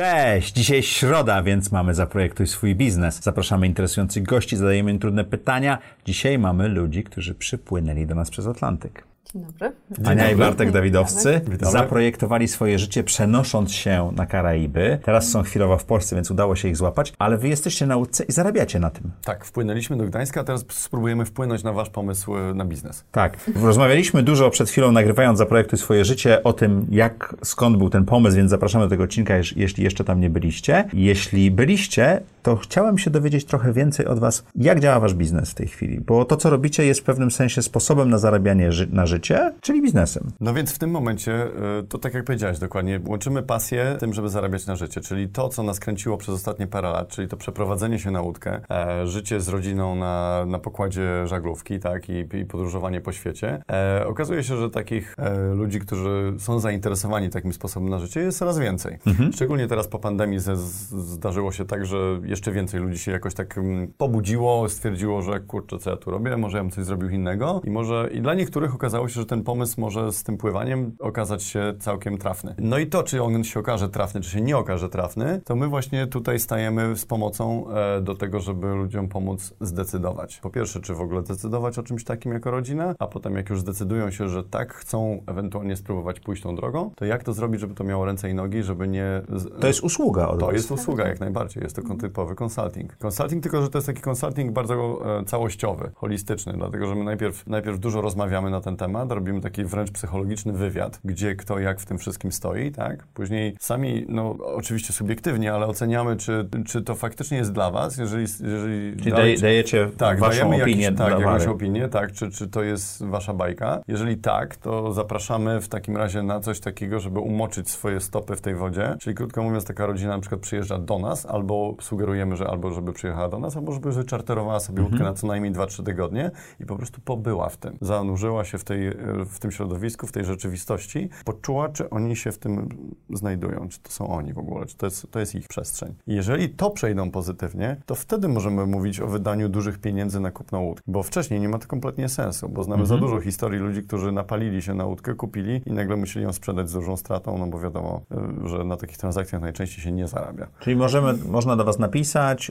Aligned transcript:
Cześć! 0.00 0.54
Dzisiaj 0.54 0.82
środa, 0.82 1.42
więc 1.42 1.72
mamy 1.72 1.94
Zaprojektuj 1.94 2.46
swój 2.46 2.74
biznes. 2.74 3.22
Zapraszamy 3.22 3.66
interesujących 3.66 4.22
gości, 4.22 4.56
zadajemy 4.56 4.90
im 4.90 4.98
trudne 4.98 5.24
pytania. 5.24 5.78
Dzisiaj 6.04 6.38
mamy 6.38 6.68
ludzi, 6.68 7.04
którzy 7.04 7.34
przypłynęli 7.34 8.06
do 8.06 8.14
nas 8.14 8.30
przez 8.30 8.46
Atlantyk. 8.46 9.09
Dzień 9.34 9.44
dobry. 9.44 9.72
Ania 10.04 10.30
i 10.30 10.36
Bartek 10.36 10.70
Dawidowcy 10.70 11.40
Witamy. 11.48 11.72
zaprojektowali 11.72 12.48
swoje 12.48 12.78
życie 12.78 13.04
przenosząc 13.04 13.72
się 13.72 14.12
na 14.16 14.26
Karaiby. 14.26 14.98
Teraz 15.04 15.28
są 15.28 15.42
chwilowo 15.42 15.78
w 15.78 15.84
Polsce, 15.84 16.16
więc 16.16 16.30
udało 16.30 16.56
się 16.56 16.68
ich 16.68 16.76
złapać, 16.76 17.12
ale 17.18 17.38
wy 17.38 17.48
jesteście 17.48 17.86
na 17.86 17.94
nauce 17.94 18.24
i 18.24 18.32
zarabiacie 18.32 18.78
na 18.78 18.90
tym. 18.90 19.10
Tak, 19.24 19.44
wpłynęliśmy 19.44 19.96
do 19.96 20.04
Gdańska, 20.04 20.40
a 20.40 20.44
teraz 20.44 20.64
spróbujemy 20.68 21.24
wpłynąć 21.24 21.62
na 21.62 21.72
wasz 21.72 21.90
pomysł 21.90 22.36
e, 22.36 22.54
na 22.54 22.64
biznes. 22.64 23.04
Tak. 23.12 23.36
Rozmawialiśmy 23.62 24.22
dużo 24.22 24.50
przed 24.50 24.70
chwilą, 24.70 24.92
nagrywając 24.92 25.38
Zaprojektuj 25.38 25.78
swoje 25.78 26.04
życie, 26.04 26.42
o 26.42 26.52
tym, 26.52 26.86
jak, 26.90 27.36
skąd 27.44 27.76
był 27.76 27.90
ten 27.90 28.04
pomysł, 28.04 28.36
więc 28.36 28.50
zapraszamy 28.50 28.84
do 28.84 28.90
tego 28.90 29.04
odcinka, 29.04 29.34
jeśli 29.56 29.84
jeszcze 29.84 30.04
tam 30.04 30.20
nie 30.20 30.30
byliście. 30.30 30.84
Jeśli 30.92 31.50
byliście, 31.50 32.20
to 32.42 32.56
chciałem 32.56 32.98
się 32.98 33.10
dowiedzieć 33.10 33.44
trochę 33.44 33.72
więcej 33.72 34.06
od 34.06 34.18
was, 34.18 34.44
jak 34.56 34.80
działa 34.80 35.00
wasz 35.00 35.14
biznes 35.14 35.50
w 35.50 35.54
tej 35.54 35.66
chwili, 35.66 36.00
bo 36.00 36.24
to, 36.24 36.36
co 36.36 36.50
robicie, 36.50 36.86
jest 36.86 37.00
w 37.00 37.04
pewnym 37.04 37.30
sensie 37.30 37.62
sposobem 37.62 38.10
na 38.10 38.18
zarabianie 38.18 38.72
ży- 38.72 38.88
na 38.92 39.06
życie, 39.06 39.52
czyli 39.60 39.82
biznesem. 39.82 40.30
No 40.40 40.54
więc 40.54 40.72
w 40.74 40.78
tym 40.78 40.90
momencie, 40.90 41.32
e, 41.32 41.48
to 41.88 41.98
tak 41.98 42.14
jak 42.14 42.24
powiedziałeś 42.24 42.58
dokładnie, 42.58 43.00
łączymy 43.06 43.42
pasję 43.42 43.96
tym, 44.00 44.14
żeby 44.14 44.28
zarabiać 44.28 44.66
na 44.66 44.76
życie, 44.76 45.00
czyli 45.00 45.28
to, 45.28 45.48
co 45.48 45.62
nas 45.62 45.80
kręciło 45.80 46.16
przez 46.16 46.34
ostatnie 46.34 46.66
parę 46.66 46.90
lat, 46.90 47.08
czyli 47.08 47.28
to 47.28 47.36
przeprowadzenie 47.36 47.98
się 47.98 48.10
na 48.10 48.20
łódkę, 48.20 48.60
e, 48.70 49.06
życie 49.06 49.40
z 49.40 49.48
rodziną 49.48 49.94
na, 49.94 50.44
na 50.46 50.58
pokładzie 50.58 51.26
żaglówki, 51.26 51.78
tak, 51.80 52.08
i, 52.08 52.26
i 52.36 52.44
podróżowanie 52.44 53.00
po 53.00 53.12
świecie. 53.12 53.62
E, 53.72 54.06
okazuje 54.06 54.42
się, 54.44 54.56
że 54.56 54.70
takich 54.70 55.14
e, 55.18 55.54
ludzi, 55.54 55.80
którzy 55.80 56.34
są 56.38 56.60
zainteresowani 56.60 57.30
takim 57.30 57.52
sposobem 57.52 57.88
na 57.88 57.98
życie 57.98 58.20
jest 58.20 58.38
coraz 58.38 58.58
więcej. 58.58 58.98
Szczególnie 59.34 59.66
teraz 59.66 59.88
po 59.88 59.98
pandemii 59.98 60.38
z, 60.38 60.58
zdarzyło 60.90 61.52
się 61.52 61.64
tak, 61.64 61.86
że 61.86 62.20
jeszcze 62.30 62.52
więcej 62.52 62.80
ludzi 62.80 62.98
się 62.98 63.12
jakoś 63.12 63.34
tak 63.34 63.58
mm, 63.58 63.92
pobudziło, 63.98 64.68
stwierdziło, 64.68 65.22
że 65.22 65.40
kurczę, 65.40 65.78
co 65.78 65.90
ja 65.90 65.96
tu 65.96 66.10
robię, 66.10 66.36
może 66.36 66.56
ja 66.56 66.64
bym 66.64 66.70
coś 66.70 66.84
zrobił 66.84 67.08
innego 67.08 67.60
i 67.64 67.70
może 67.70 68.08
i 68.12 68.20
dla 68.20 68.34
niektórych 68.34 68.74
okazało 68.74 69.08
się, 69.08 69.14
że 69.14 69.26
ten 69.26 69.42
pomysł 69.42 69.80
może 69.80 70.12
z 70.12 70.22
tym 70.22 70.36
pływaniem 70.36 70.96
okazać 70.98 71.42
się 71.42 71.74
całkiem 71.78 72.18
trafny. 72.18 72.54
No 72.58 72.78
i 72.78 72.86
to, 72.86 73.02
czy 73.02 73.22
on 73.22 73.44
się 73.44 73.60
okaże 73.60 73.88
trafny, 73.88 74.20
czy 74.20 74.30
się 74.30 74.40
nie 74.40 74.56
okaże 74.56 74.88
trafny, 74.88 75.40
to 75.44 75.56
my 75.56 75.68
właśnie 75.68 76.06
tutaj 76.06 76.38
stajemy 76.38 76.96
z 76.96 77.04
pomocą 77.04 77.70
e, 77.70 78.00
do 78.00 78.14
tego, 78.14 78.40
żeby 78.40 78.66
ludziom 78.66 79.08
pomóc 79.08 79.54
zdecydować. 79.60 80.38
Po 80.38 80.50
pierwsze, 80.50 80.80
czy 80.80 80.94
w 80.94 81.00
ogóle 81.00 81.22
decydować 81.22 81.78
o 81.78 81.82
czymś 81.82 82.04
takim 82.04 82.32
jako 82.32 82.50
rodzina, 82.50 82.94
a 82.98 83.06
potem 83.06 83.36
jak 83.36 83.50
już 83.50 83.60
zdecydują 83.60 84.10
się, 84.10 84.28
że 84.28 84.44
tak 84.44 84.74
chcą 84.74 85.22
ewentualnie 85.26 85.76
spróbować 85.76 86.20
pójść 86.20 86.42
tą 86.42 86.56
drogą, 86.56 86.90
to 86.96 87.04
jak 87.04 87.24
to 87.24 87.32
zrobić, 87.32 87.60
żeby 87.60 87.74
to 87.74 87.84
miało 87.84 88.04
ręce 88.04 88.30
i 88.30 88.34
nogi, 88.34 88.62
żeby 88.62 88.88
nie... 88.88 89.22
To 89.60 89.66
jest 89.66 89.80
usługa 89.80 90.28
od 90.28 90.40
to 90.40 90.52
jest 90.52 90.70
usługa 90.70 91.08
jak 91.08 91.20
najbardziej, 91.20 91.62
jest 91.62 91.76
to 91.76 91.82
kon- 91.82 91.98
typowy 92.20 92.34
consulting. 92.34 92.96
Consulting 92.96 93.42
tylko, 93.42 93.62
że 93.62 93.68
to 93.68 93.78
jest 93.78 93.86
taki 93.86 94.02
consulting 94.10 94.52
bardzo 94.52 95.00
e, 95.20 95.24
całościowy, 95.24 95.90
holistyczny, 95.94 96.52
dlatego 96.52 96.86
że 96.86 96.94
my 96.94 97.04
najpierw, 97.04 97.46
najpierw 97.46 97.78
dużo 97.78 98.00
rozmawiamy 98.00 98.50
na 98.50 98.60
ten 98.60 98.76
temat, 98.76 99.12
robimy 99.12 99.40
taki 99.40 99.64
wręcz 99.64 99.90
psychologiczny 99.90 100.52
wywiad, 100.52 101.00
gdzie 101.04 101.36
kto 101.36 101.58
jak 101.58 101.80
w 101.80 101.86
tym 101.86 101.98
wszystkim 101.98 102.32
stoi, 102.32 102.70
tak? 102.72 103.06
Później 103.06 103.56
sami, 103.60 104.06
no 104.08 104.36
oczywiście 104.40 104.92
subiektywnie, 104.92 105.52
ale 105.52 105.66
oceniamy, 105.66 106.16
czy, 106.16 106.48
czy 106.66 106.82
to 106.82 106.94
faktycznie 106.94 107.38
jest 107.38 107.52
dla 107.52 107.70
Was, 107.70 107.96
jeżeli... 107.96 108.26
jeżeli 108.40 108.96
Czyli 108.96 109.40
dajecie 109.40 109.90
tak, 109.96 110.18
waszą 110.18 110.46
opinię 110.46 110.82
jakiś, 110.82 110.98
tak, 110.98 111.18
jakąś 111.20 111.46
opinię, 111.46 111.88
tak, 111.88 112.12
czy, 112.12 112.30
czy 112.30 112.48
to 112.48 112.62
jest 112.62 113.04
wasza 113.06 113.34
bajka. 113.34 113.80
Jeżeli 113.88 114.16
tak, 114.16 114.56
to 114.56 114.92
zapraszamy 114.92 115.60
w 115.60 115.68
takim 115.68 115.96
razie 115.96 116.22
na 116.22 116.40
coś 116.40 116.60
takiego, 116.60 117.00
żeby 117.00 117.20
umoczyć 117.20 117.70
swoje 117.70 118.00
stopy 118.00 118.36
w 118.36 118.40
tej 118.40 118.54
wodzie. 118.54 118.96
Czyli 119.00 119.16
krótko 119.16 119.42
mówiąc, 119.42 119.64
taka 119.64 119.86
rodzina 119.86 120.14
na 120.14 120.20
przykład 120.20 120.40
przyjeżdża 120.40 120.78
do 120.78 120.98
nas, 120.98 121.26
albo 121.26 121.74
sugerujemy, 122.10 122.36
że 122.36 122.46
albo 122.48 122.70
żeby 122.70 122.92
przyjechała 122.92 123.28
do 123.28 123.38
nas, 123.38 123.56
albo 123.56 123.72
żeby 123.72 123.92
wyczarterowała 123.92 124.60
sobie 124.60 124.82
łódkę 124.82 124.96
Mhm. 124.96 125.10
na 125.10 125.16
co 125.16 125.26
najmniej 125.26 125.52
2-3 125.52 125.82
tygodnie 125.84 126.30
i 126.60 126.66
po 126.66 126.76
prostu 126.76 127.00
pobyła 127.00 127.48
w 127.48 127.56
tym. 127.56 127.78
Zanurzyła 127.80 128.44
się 128.44 128.58
w, 128.58 128.64
tej, 128.64 128.88
e, 128.88 128.94
w 129.26 129.38
tym 129.38 129.50
środowisku, 129.50 130.06
w 130.06 130.12
tej 130.12 130.24
rzeczywistości, 130.24 131.08
poczuła, 131.24 131.68
czy 131.68 131.90
oni 131.90 132.16
się 132.16 132.32
w 132.32 132.38
tym 132.38 132.68
znajdują, 133.10 133.68
czy 133.68 133.80
to 133.80 133.90
są 133.90 134.08
oni 134.08 134.32
w 134.32 134.38
ogóle, 134.38 134.66
czy 134.66 134.76
to 134.76 134.86
jest, 134.86 135.10
to 135.10 135.20
jest 135.20 135.34
ich 135.34 135.48
przestrzeń. 135.48 135.94
I 136.06 136.14
jeżeli 136.14 136.48
to 136.48 136.70
przejdą 136.70 137.10
pozytywnie, 137.10 137.76
to 137.86 137.94
wtedy 137.94 138.28
możemy 138.28 138.66
mówić 138.66 139.00
o 139.00 139.06
wydaniu 139.06 139.48
dużych 139.48 139.78
pieniędzy 139.78 140.20
na 140.20 140.30
kupno 140.30 140.60
łódki, 140.60 140.84
bo 140.86 141.02
wcześniej 141.02 141.40
nie 141.40 141.48
ma 141.48 141.58
to 141.58 141.66
kompletnie 141.66 142.08
sensu, 142.08 142.48
bo 142.48 142.64
znamy 142.64 142.86
za 142.86 142.96
dużo 142.96 143.20
historii 143.20 143.60
ludzi, 143.60 143.82
którzy 143.82 144.12
napalili 144.12 144.62
się 144.62 144.74
na 144.74 144.84
łódkę, 144.84 145.14
kupili 145.14 145.62
i 145.66 145.72
nagle 145.72 145.96
musieli 145.96 146.24
ją 146.24 146.32
sprzedać 146.32 146.70
z 146.70 146.72
dużą 146.72 146.96
stratą, 146.96 147.38
no 147.38 147.46
bo 147.46 147.58
wiadomo, 147.60 148.00
y, 148.44 148.48
że 148.48 148.64
na 148.64 148.76
takich 148.76 148.98
transakcjach 148.98 149.42
najczęściej 149.42 149.84
się 149.84 149.92
nie 149.92 150.08
zarabia. 150.08 150.46
Czyli 150.60 150.76
możemy, 150.76 151.14
można 151.28 151.56
do 151.56 151.64
Was 151.64 151.78
napisać, 151.78 151.99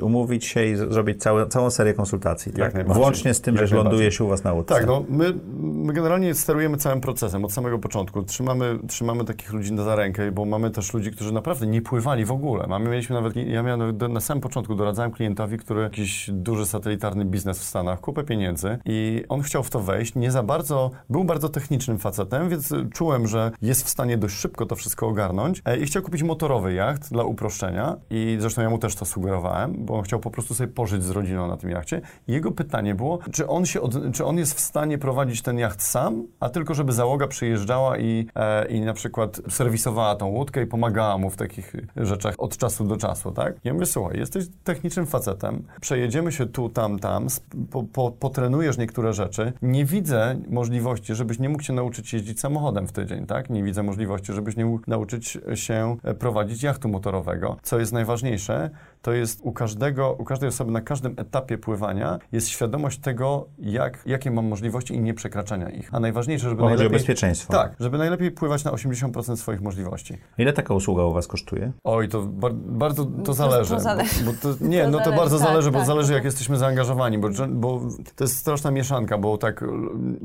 umówić 0.02 0.46
się 0.46 0.66
i 0.66 0.76
zrobić 0.76 1.22
całe, 1.22 1.48
całą 1.48 1.70
serię 1.70 1.94
konsultacji, 1.94 2.52
tak? 2.54 2.94
Włącznie 2.94 3.34
z 3.34 3.42
tym, 3.42 3.56
Jak 3.56 3.68
że 3.68 3.76
ląduje 3.76 4.12
się 4.12 4.24
u 4.24 4.28
Was 4.28 4.44
na 4.44 4.54
łódce. 4.54 4.76
Tak, 4.76 4.88
no 4.88 5.04
my, 5.10 5.34
my 5.60 5.94
generalnie 5.94 6.34
sterujemy 6.36 6.78
całym 6.78 7.02
procesem 7.02 7.46
od 7.46 7.54
samego 7.54 7.80
początku. 7.80 8.24
Trzymamy, 8.24 8.80
trzymamy 8.88 9.26
takich 9.26 9.54
ludzi 9.54 9.78
za 9.78 9.96
rękę, 9.96 10.32
bo 10.32 10.46
mamy 10.46 10.72
też 10.72 10.94
ludzi, 10.94 11.12
którzy 11.12 11.34
naprawdę 11.34 11.68
nie 11.68 11.82
pływali 11.82 12.26
w 12.26 12.32
ogóle. 12.32 12.68
Mamy, 12.68 12.90
mieliśmy 12.90 13.16
nawet, 13.16 13.36
ja 13.36 13.64
miałem 13.64 13.80
nawet 13.80 14.14
na 14.14 14.20
samym 14.20 14.42
początku, 14.42 14.76
doradzałem 14.76 15.12
klientowi, 15.12 15.58
który 15.58 15.82
jakiś 15.82 16.30
duży 16.34 16.66
satelitarny 16.66 17.26
biznes 17.26 17.60
w 17.60 17.64
Stanach, 17.64 18.00
kupę 18.02 18.24
pieniędzy 18.24 18.78
i 18.86 19.24
on 19.30 19.42
chciał 19.42 19.64
w 19.64 19.70
to 19.70 19.80
wejść, 19.80 20.16
nie 20.16 20.32
za 20.32 20.44
bardzo, 20.44 20.92
był 21.10 21.24
bardzo 21.24 21.50
technicznym 21.50 21.98
facetem, 21.98 22.50
więc 22.50 22.74
czułem, 22.94 23.28
że 23.28 23.52
jest 23.62 23.86
w 23.86 23.90
stanie 23.90 24.18
dość 24.18 24.36
szybko 24.36 24.66
to 24.66 24.76
wszystko 24.76 25.08
ogarnąć 25.08 25.62
e, 25.66 25.78
i 25.78 25.86
chciał 25.86 26.04
kupić 26.04 26.24
motorowy 26.24 26.74
jacht 26.74 27.12
dla 27.12 27.24
uproszczenia 27.24 27.96
i 28.10 28.38
zresztą 28.40 28.62
ja 28.62 28.70
mu 28.70 28.78
też 28.78 28.96
to 28.96 29.06
sugerowałem, 29.06 29.39
bo 29.78 29.98
on 29.98 30.04
chciał 30.04 30.20
po 30.20 30.32
prostu 30.32 30.54
sobie 30.54 30.74
pożyć 30.74 31.04
z 31.04 31.10
rodziną 31.10 31.48
na 31.48 31.58
tym 31.58 31.70
jachcie 31.70 32.02
jego 32.28 32.52
pytanie 32.52 32.96
było, 32.96 33.20
czy 33.32 33.48
on, 33.48 33.66
się 33.66 33.82
od, 33.82 34.14
czy 34.14 34.26
on 34.26 34.38
jest 34.38 34.54
w 34.54 34.60
stanie 34.60 34.98
prowadzić 34.98 35.42
ten 35.42 35.60
jacht 35.60 35.82
sam, 35.82 36.24
a 36.40 36.50
tylko 36.50 36.74
żeby 36.74 36.94
załoga 36.94 37.28
przyjeżdżała 37.28 37.98
i, 37.98 38.28
e, 38.36 38.68
i 38.68 38.82
na 38.82 38.94
przykład 38.94 39.42
serwisowała 39.50 40.16
tą 40.16 40.28
łódkę 40.28 40.64
i 40.64 40.66
pomagała 40.66 41.18
mu 41.18 41.30
w 41.30 41.36
takich 41.36 41.76
rzeczach 41.96 42.36
od 42.38 42.58
czasu 42.58 42.86
do 42.86 42.98
czasu, 42.98 43.32
tak? 43.32 43.56
Ja 43.64 43.74
mówię, 43.74 43.86
słuchaj, 43.86 44.20
jesteś 44.20 44.46
technicznym 44.64 45.06
facetem, 45.06 45.64
przejedziemy 45.82 46.32
się 46.32 46.46
tu, 46.46 46.70
tam, 46.70 47.00
tam, 47.00 47.28
po, 47.72 47.84
po, 47.84 48.12
potrenujesz 48.12 48.78
niektóre 48.78 49.14
rzeczy. 49.14 49.54
Nie 49.62 49.86
widzę 49.86 50.36
możliwości, 50.50 51.16
żebyś 51.16 51.40
nie 51.40 51.50
mógł 51.50 51.64
się 51.64 51.74
nauczyć 51.74 52.14
jeździć 52.14 52.40
samochodem 52.40 52.88
w 52.88 52.92
tydzień, 52.92 53.26
tak? 53.26 53.50
Nie 53.50 53.64
widzę 53.64 53.84
możliwości, 53.84 54.34
żebyś 54.34 54.56
nie 54.56 54.66
mógł 54.66 54.84
nauczyć 54.88 55.38
się 55.56 55.98
prowadzić 56.20 56.64
jachtu 56.64 56.90
motorowego. 56.90 57.58
Co 57.64 57.80
jest 57.80 57.94
najważniejsze, 57.94 58.70
to 59.02 59.14
jest 59.14 59.29
u 59.42 59.52
każdego, 59.52 60.16
u 60.20 60.24
każdej 60.24 60.50
osoby 60.50 60.72
na 60.72 60.82
każdym 60.82 61.14
etapie 61.18 61.58
pływania 61.58 62.20
jest 62.32 62.48
świadomość 62.50 63.00
tego, 63.00 63.48
jak, 63.60 64.04
jakie 64.06 64.32
mam 64.32 64.48
możliwości 64.48 64.94
i 64.96 65.00
nie 65.00 65.14
przekraczania 65.14 65.70
ich. 65.70 65.90
A 65.94 66.00
najważniejsze, 66.00 66.50
żeby 66.50 66.62
Bo 66.62 66.64
chodzi 66.64 66.74
o 66.74 66.78
najlepiej... 66.78 66.98
bezpieczeństwo. 67.00 67.54
Tak, 67.54 67.76
żeby 67.80 67.98
najlepiej 67.98 68.32
pływać 68.32 68.64
na 68.64 68.72
80% 68.72 69.36
swoich 69.36 69.62
możliwości. 69.62 70.18
Ile 70.38 70.54
taka 70.54 70.74
usługa 70.74 71.04
u 71.04 71.14
Was 71.14 71.28
kosztuje? 71.28 71.72
Oj, 71.84 72.10
to 72.10 72.22
bar 72.22 72.54
bardzo 72.54 73.06
to 73.06 73.12
To- 73.24 73.34
zależy. 73.34 73.74
to 73.74 73.80
zależy. 73.80 74.24
Bo, 74.26 74.32
bo 74.32 74.38
to, 74.42 74.50
nie, 74.66 74.84
To 74.84 74.90
no 74.90 74.98
to 74.98 75.04
zależy, 75.04 75.18
bardzo 75.22 75.38
tak, 75.40 75.48
zależy, 75.48 75.72
bo 75.72 75.78
tak. 75.78 75.88
zależy 75.88 76.14
jak 76.14 76.24
jesteśmy 76.24 76.58
zaangażowani, 76.58 77.18
bo, 77.18 77.30
bo 77.50 77.82
to 78.16 78.24
jest 78.24 78.38
straszna 78.38 78.72
mieszanka, 78.72 79.18
bo 79.18 79.38
tak 79.38 79.66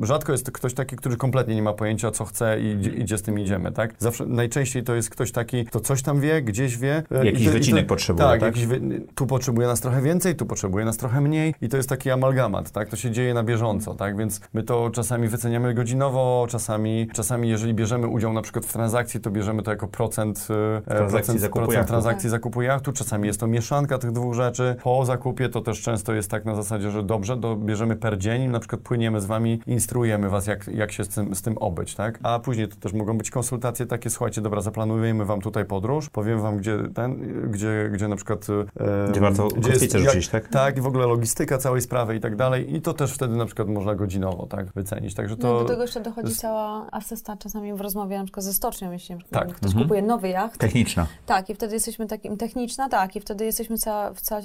rzadko 0.02 0.32
jest 0.32 0.50
ktoś 0.50 0.74
taki, 0.74 0.96
który 0.96 1.16
kompletnie 1.16 1.54
nie 1.54 1.62
ma 1.62 1.72
pojęcia, 1.72 2.10
co 2.10 2.24
chce 2.24 2.60
i 2.60 2.66
idzie, 2.72 2.90
idzie 2.90 3.18
z 3.18 3.22
tym 3.22 3.38
idziemy, 3.38 3.72
tak? 3.72 3.94
Zawsze, 3.98 4.26
najczęściej 4.26 4.82
to 4.82 4.94
jest 4.94 5.10
ktoś 5.10 5.32
taki, 5.32 5.64
kto 5.64 5.80
coś 5.80 6.02
tam 6.02 6.20
wie, 6.20 6.42
gdzieś 6.42 6.78
wie. 6.78 7.02
e, 7.10 7.26
Jakiś 7.26 7.42
i 7.42 7.44
to- 7.44 7.50
i 7.50 7.52
wycinek 7.54 7.84
to, 7.84 7.88
potrzebuje, 7.88 8.28
Tak, 8.28 8.40
tak? 8.40 8.46
Jakiś 8.56 8.66
wy, 8.66 8.80
tu 9.14 9.26
potrzebuje 9.26 9.66
nas 9.66 9.80
trochę 9.80 10.02
więcej, 10.02 10.36
tu 10.36 10.46
potrzebuje 10.46 10.84
nas 10.84 10.96
trochę 10.96 11.20
mniej 11.20 11.54
i 11.62 11.68
to 11.68 11.76
jest 11.76 11.88
taki 11.88 12.10
amalgamat, 12.10 12.70
tak? 12.70 12.88
To 12.88 12.96
się 12.96 13.10
dzieje 13.10 13.34
na 13.34 13.42
bieżąco, 13.42 13.94
tak? 13.94 14.16
Więc 14.16 14.40
my 14.54 14.62
to 14.62 14.90
czasami 14.90 15.28
wyceniamy 15.28 15.74
godzinowo, 15.74 16.46
czasami, 16.50 17.08
czasami 17.12 17.48
jeżeli 17.48 17.74
bierzemy 17.74 18.06
udział 18.08 18.32
na 18.32 18.42
przykład 18.42 18.66
w 18.66 18.72
transakcji, 18.72 19.20
to 19.20 19.30
bierzemy 19.30 19.62
to 19.62 19.70
jako 19.70 19.88
procent, 19.88 20.48
e, 20.78 20.80
Transakcji 20.82 21.10
procent, 21.18 21.40
zakupu 21.40 21.58
procent 21.58 21.76
jachtu. 21.76 21.88
transakcji 21.88 22.30
zakupu 22.30 22.62
jachtu. 22.62 22.92
Czasami 22.92 23.26
jest 23.26 23.40
to 23.40 23.46
mieszanka 23.46 23.98
tych 23.98 24.12
dwóch 24.12 24.34
rzeczy. 24.34 24.76
Po 24.82 25.04
zakupie 25.04 25.48
to 25.48 25.60
też 25.60 25.82
często 25.82 26.14
jest 26.14 26.30
tak 26.30 26.44
na 26.44 26.54
zasadzie, 26.54 26.90
że 26.90 27.02
dobrze, 27.02 27.36
to 27.36 27.56
bierzemy 27.56 27.96
per 27.96 28.18
dzień, 28.18 28.50
na 28.50 28.60
przykład 28.60 28.80
płyniemy 28.82 29.20
z 29.20 29.26
wami, 29.26 29.60
instruujemy 29.66 30.28
was, 30.28 30.46
jak, 30.46 30.68
jak 30.68 30.92
się 30.92 31.04
z 31.04 31.08
tym, 31.08 31.34
z 31.34 31.42
tym 31.42 31.58
obyć, 31.58 31.94
tak? 31.94 32.18
A 32.22 32.38
później 32.38 32.68
to 32.68 32.76
też 32.76 32.92
mogą 32.92 33.18
być 33.18 33.30
konsultacje 33.30 33.86
takie, 33.86 34.10
słuchajcie, 34.10 34.40
dobra, 34.40 34.60
zaplanujemy 34.60 35.24
wam 35.24 35.40
tutaj 35.40 35.64
podróż, 35.64 36.10
powiem 36.10 36.40
wam, 36.40 36.56
gdzie 36.56 36.78
ten, 36.94 37.16
gdzie, 37.50 37.90
gdzie 37.92 38.08
na 38.08 38.16
przykład 38.16 38.46
e, 38.50 38.83
Gdzie 39.10 39.20
warto 39.20 39.48
gdzie 39.48 39.70
jest- 39.72 39.96
rzucić, 39.96 40.28
tak? 40.28 40.48
Tak, 40.48 40.76
i 40.76 40.80
w 40.80 40.86
ogóle 40.86 41.06
logistyka 41.06 41.58
całej 41.58 41.80
sprawy 41.80 42.16
i 42.16 42.20
tak 42.20 42.36
dalej. 42.36 42.74
I 42.76 42.80
to 42.82 42.92
też 42.94 43.12
wtedy 43.12 43.36
na 43.36 43.46
przykład 43.46 43.68
można 43.68 43.94
godzinowo 43.94 44.46
tak 44.46 44.72
wycenić. 44.72 45.14
Także 45.14 45.36
No, 45.38 45.42
to... 45.42 45.58
do 45.60 45.64
tego 45.68 45.82
jeszcze 45.82 46.00
dochodzi 46.00 46.28
jest- 46.28 46.40
cała 46.40 46.86
asysta 46.92 47.36
czasami 47.36 47.74
w 47.74 47.80
rozmowie 47.80 48.18
na 48.18 48.24
przykład 48.24 48.44
ze 48.44 48.52
stocznią, 48.52 48.92
jeśli 48.92 49.14
na 49.14 49.20
przykład 49.20 49.46
Tak. 49.48 49.56
ktoś 49.56 49.68
Mhm. 49.70 49.84
kupuje 49.84 50.02
nowy 50.02 50.28
jacht. 50.28 50.60
Techniczna. 50.60 51.06
Tak, 51.26 51.50
i 51.50 51.54
wtedy 51.54 51.74
jesteśmy 51.74 52.06
takim, 52.06 52.36
techniczna, 52.36 52.88
tak, 52.88 53.16
i 53.16 53.20
wtedy 53.20 53.44
jesteśmy 53.44 53.78
ca, 53.78 54.12
w, 54.14 54.20
ca, 54.20 54.40